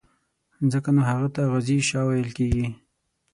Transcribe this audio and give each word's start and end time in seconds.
ځکه 0.71 0.89
نو 0.95 1.01
هغه 1.09 1.27
ته 1.35 1.41
غازي 1.51 1.77
شاه 1.89 2.05
ویل 2.07 2.29
کېږي. 2.37 2.67